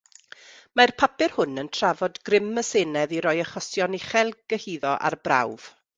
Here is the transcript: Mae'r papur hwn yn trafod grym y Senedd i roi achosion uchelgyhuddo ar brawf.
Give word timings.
Mae'r 0.79 0.93
papur 1.01 1.35
hwn 1.35 1.61
yn 1.63 1.69
trafod 1.79 2.17
grym 2.29 2.49
y 2.63 2.65
Senedd 2.71 3.15
i 3.19 3.21
roi 3.27 3.37
achosion 3.45 3.99
uchelgyhuddo 3.99 4.99
ar 5.11 5.23
brawf. 5.29 5.71